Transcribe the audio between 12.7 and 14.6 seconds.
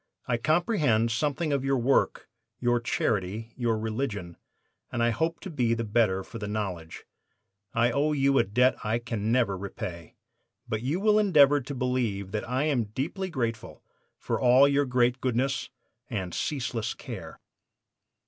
deeply grateful for